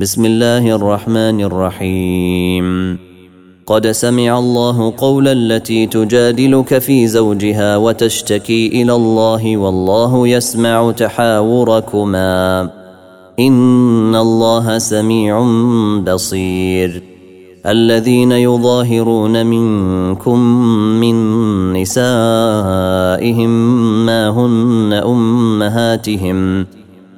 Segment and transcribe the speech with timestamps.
[0.00, 2.98] بسم الله الرحمن الرحيم.
[3.66, 12.70] قد سمع الله قول التي تجادلك في زوجها وتشتكي إلى الله والله يسمع تحاوركما.
[13.40, 15.46] إن الله سميع
[16.12, 17.02] بصير.
[17.66, 20.38] الذين يظاهرون منكم
[21.00, 21.16] من
[21.72, 23.50] نسائهم
[24.06, 26.66] ما هن أمهاتهم.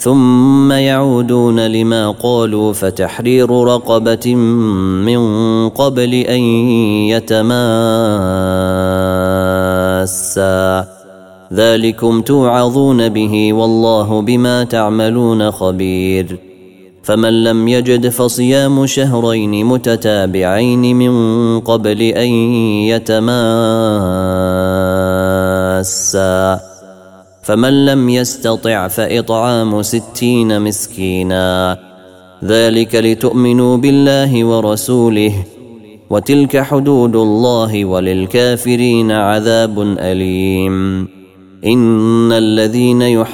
[0.00, 4.34] ثم يعودون لما قالوا فتحرير رقبة
[5.04, 5.20] من
[5.68, 6.40] قبل أن
[7.10, 7.64] يتماسا.
[11.52, 16.38] ذلكم توعظون به والله بما تعملون خبير.
[17.02, 22.28] فمن لم يجد فصيام شهرين متتابعين من قبل أن
[22.88, 23.30] يتماسا.
[27.42, 31.78] فمن لم يستطع فإطعام ستين مسكينا.
[32.44, 35.32] ذلك لتؤمنوا بالله ورسوله
[36.10, 41.08] وتلك حدود الله وللكافرين عذاب أليم.
[41.66, 43.30] إن الذين يحادون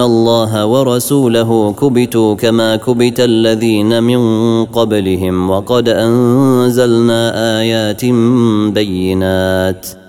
[0.00, 4.20] الله ورسوله كبتوا كما كبت الذين من
[4.64, 8.04] قبلهم وقد أنزلنا آيات
[8.74, 9.99] بينات ۖ.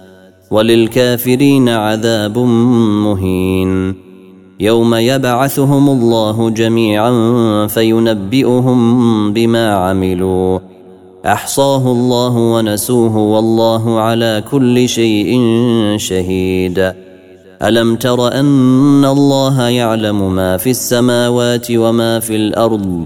[0.52, 2.38] وللكافرين عذاب
[3.06, 3.96] مهين.
[4.60, 7.12] يوم يبعثهم الله جميعا
[7.68, 10.60] فينبئهم بما عملوا.
[11.26, 15.42] أحصاه الله ونسوه والله على كل شيء
[15.98, 16.94] شهيد.
[17.64, 23.06] ألم تر أن الله يعلم ما في السماوات وما في الأرض؟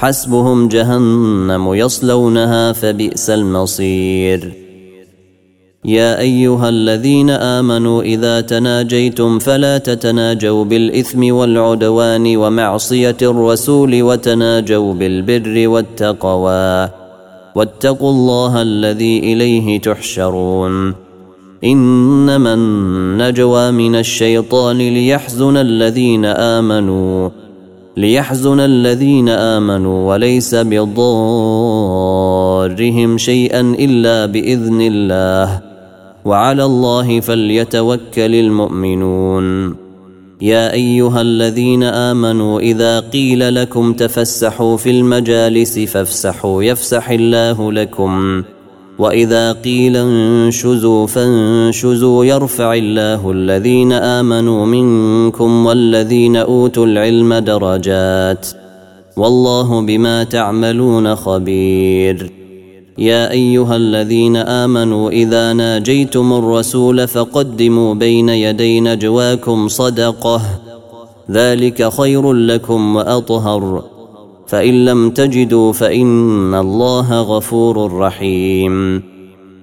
[0.00, 4.52] حسبهم جهنم يصلونها فبئس المصير.
[5.84, 16.88] يا أيها الذين آمنوا إذا تناجيتم فلا تتناجوا بالإثم والعدوان ومعصية الرسول وتناجوا بالبر والتقوى
[17.54, 20.94] واتقوا الله الذي إليه تحشرون.
[21.64, 27.30] إنما النجوى من الشيطان ليحزن الذين آمنوا.
[28.00, 31.18] ليحزن الذين آمنوا وليس بضارهم
[33.18, 35.60] شيئا إلا بإذن الله.
[36.24, 39.76] وعلى الله فليتوكل المؤمنون.
[40.40, 48.42] يا أيها الذين آمنوا إذا قيل لكم تفسحوا في المجالس فافسحوا يفسح الله لكم.
[49.00, 58.46] واذا قيل انشزوا فانشزوا يرفع الله الذين امنوا منكم والذين اوتوا العلم درجات
[59.16, 62.32] والله بما تعملون خبير
[62.98, 70.40] يا ايها الذين امنوا اذا ناجيتم الرسول فقدموا بين يدي نجواكم صدقه
[71.30, 73.84] ذلك خير لكم واطهر
[74.50, 79.02] فإن لم تجدوا فإن الله غفور رحيم.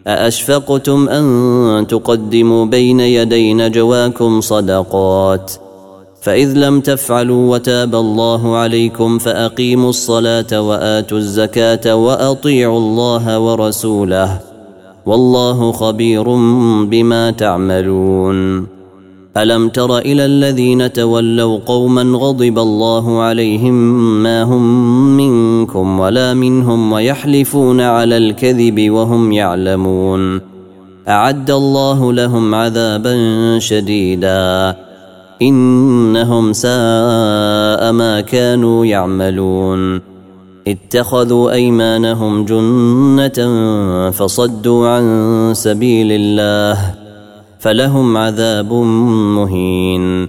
[0.07, 5.51] أأشفقتم أن تقدموا بين يدي نجواكم صدقات؟
[6.21, 14.39] فإذ لم تفعلوا وتاب الله عليكم فأقيموا الصلاة وآتوا الزكاة وأطيعوا الله ورسوله.
[15.05, 16.23] والله خبير
[16.85, 18.76] بما تعملون.
[19.37, 23.73] ألم تر إلى الذين تولوا قوما غضب الله عليهم
[24.23, 30.41] ما هم منكم ولا منهم ويحلفون على الكذب وهم يعلمون
[31.07, 33.15] أعد الله لهم عذابا
[33.59, 34.75] شديدا
[35.41, 40.01] إنهم ساء ما كانوا يعملون
[40.67, 43.39] اتخذوا أيمانهم جنة
[44.11, 47.06] فصدوا عن سبيل الله
[47.59, 50.27] فلهم عذاب مهين.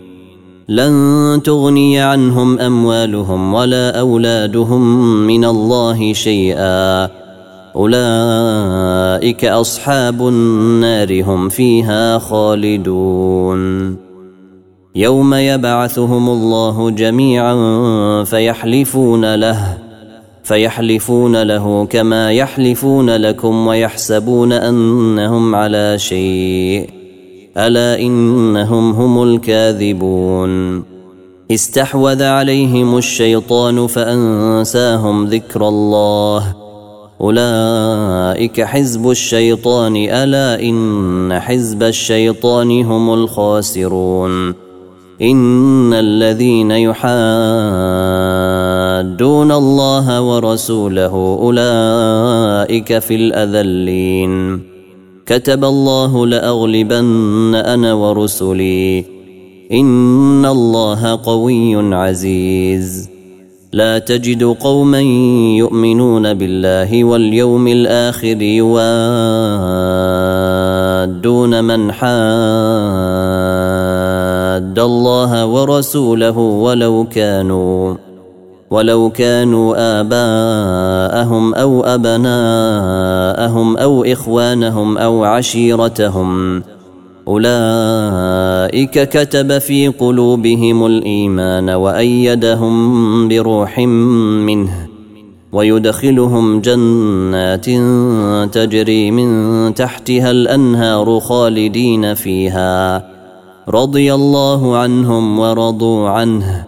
[0.68, 7.08] لن تغني عنهم أموالهم ولا أولادهم من الله شيئا.
[7.76, 13.96] أولئك أصحاب النار هم فيها خالدون.
[14.94, 17.54] يوم يبعثهم الله جميعا
[18.24, 19.78] فيحلفون له
[20.42, 26.97] فيحلفون له كما يحلفون لكم ويحسبون أنهم على شيء.
[27.58, 30.82] ألا إنهم هم الكاذبون؟
[31.50, 36.54] استحوذ عليهم الشيطان فأنساهم ذكر الله.
[37.20, 44.54] أولئك حزب الشيطان ألا إن حزب الشيطان هم الخاسرون.
[45.22, 47.02] إن الذين يحادون
[49.52, 54.77] الله ورسوله أولئك في الأذلين.
[55.28, 59.04] كتب الله لأغلبن أنا ورسلي.
[59.72, 63.08] إن الله قوي عزيز.
[63.72, 65.00] لا تجد قوما
[65.58, 68.84] يؤمنون بالله واليوم الآخر يوادون
[71.64, 72.08] من حاد
[74.78, 77.94] الله ورسوله ولو كانوا
[78.70, 86.62] ولو كانوا آباءهم أو أبناءهم أو إخوانهم أو عشيرتهم
[87.28, 94.88] أولئك كتب في قلوبهم الإيمان وأيدهم بروح منه
[95.52, 97.66] ويدخلهم جنات
[98.54, 103.04] تجري من تحتها الأنهار خالدين فيها
[103.68, 106.67] رضي الله عنهم ورضوا عنه.